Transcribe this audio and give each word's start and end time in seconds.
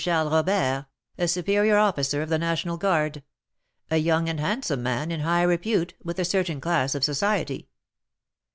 Charles 0.03 0.31
Robert, 0.31 0.87
a 1.19 1.27
superior 1.27 1.77
officer 1.77 2.23
of 2.23 2.29
the 2.29 2.39
National 2.39 2.75
Guard, 2.75 3.21
a 3.91 3.97
young 3.97 4.27
and 4.29 4.39
handsome 4.39 4.81
man, 4.81 5.11
in 5.11 5.19
high 5.19 5.43
repute 5.43 5.93
with 6.03 6.17
a 6.17 6.25
certain 6.25 6.59
class 6.59 6.95
of 6.95 7.03
society. 7.03 7.69